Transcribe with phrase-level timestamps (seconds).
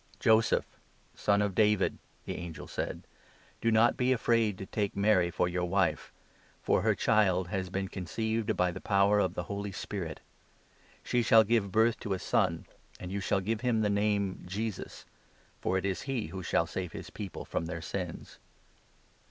[0.19, 0.65] "Joseph,
[1.13, 3.03] son of David," the angel said,
[3.61, 6.11] "do not be afraid to take Mary for your wife,
[6.63, 10.19] for her child has been conceived by the power of the Holy Spirit.
[11.03, 14.41] She shall give birth to a son; 21 and you shall give him the name
[14.47, 15.05] Jesus,
[15.61, 18.39] for it is he who shall save his people from their sins."